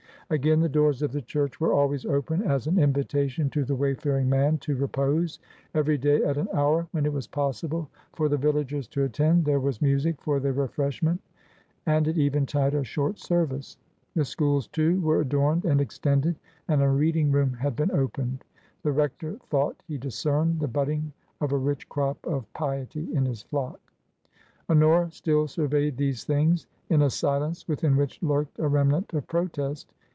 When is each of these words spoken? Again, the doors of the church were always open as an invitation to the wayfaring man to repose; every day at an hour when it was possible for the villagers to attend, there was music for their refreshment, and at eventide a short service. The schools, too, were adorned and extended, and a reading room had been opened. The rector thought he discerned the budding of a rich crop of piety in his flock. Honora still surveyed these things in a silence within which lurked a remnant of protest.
Again, 0.33 0.61
the 0.61 0.69
doors 0.69 1.01
of 1.01 1.11
the 1.11 1.21
church 1.21 1.59
were 1.59 1.73
always 1.73 2.05
open 2.05 2.41
as 2.43 2.65
an 2.65 2.79
invitation 2.79 3.49
to 3.49 3.65
the 3.65 3.75
wayfaring 3.75 4.29
man 4.29 4.59
to 4.59 4.77
repose; 4.77 5.39
every 5.75 5.97
day 5.97 6.23
at 6.23 6.37
an 6.37 6.47
hour 6.53 6.87
when 6.91 7.05
it 7.05 7.11
was 7.11 7.27
possible 7.27 7.89
for 8.13 8.29
the 8.29 8.37
villagers 8.37 8.87
to 8.95 9.03
attend, 9.03 9.43
there 9.43 9.59
was 9.59 9.81
music 9.81 10.21
for 10.21 10.39
their 10.39 10.53
refreshment, 10.53 11.19
and 11.85 12.07
at 12.07 12.17
eventide 12.17 12.73
a 12.73 12.81
short 12.85 13.19
service. 13.19 13.75
The 14.15 14.23
schools, 14.23 14.67
too, 14.69 15.01
were 15.01 15.19
adorned 15.19 15.65
and 15.65 15.81
extended, 15.81 16.37
and 16.69 16.81
a 16.81 16.87
reading 16.87 17.33
room 17.33 17.51
had 17.51 17.75
been 17.75 17.91
opened. 17.91 18.45
The 18.83 18.93
rector 18.93 19.35
thought 19.49 19.83
he 19.85 19.97
discerned 19.97 20.61
the 20.61 20.67
budding 20.69 21.11
of 21.41 21.51
a 21.51 21.57
rich 21.57 21.89
crop 21.89 22.25
of 22.25 22.45
piety 22.53 23.13
in 23.13 23.25
his 23.25 23.41
flock. 23.41 23.81
Honora 24.69 25.11
still 25.11 25.45
surveyed 25.49 25.97
these 25.97 26.23
things 26.23 26.67
in 26.89 27.01
a 27.01 27.09
silence 27.09 27.67
within 27.67 27.97
which 27.97 28.23
lurked 28.23 28.59
a 28.59 28.69
remnant 28.69 29.13
of 29.13 29.27
protest. 29.27 29.91